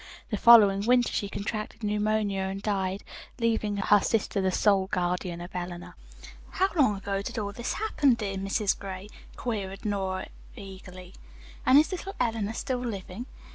The 0.31 0.37
following 0.37 0.83
winter 0.87 1.13
she 1.13 1.29
contracted 1.29 1.83
pneumonia 1.83 2.41
and 2.45 2.59
died, 2.59 3.03
leaving 3.37 3.77
her 3.77 3.99
sister 4.01 4.41
the 4.41 4.51
sole 4.51 4.87
guardian 4.87 5.39
of 5.41 5.51
Eleanor." 5.53 5.95
"How 6.53 6.69
long 6.75 6.95
ago 6.97 7.21
did 7.21 7.37
all 7.37 7.51
this 7.53 7.73
happen, 7.73 8.15
dear 8.15 8.37
Mrs. 8.37 8.79
Gray?" 8.79 9.09
queried 9.37 9.85
Nora 9.85 10.29
eagerly, 10.55 11.13
"and 11.67 11.77
is 11.77 11.91
little 11.91 12.15
Eleanor 12.19 12.51
living?" 12.75 13.27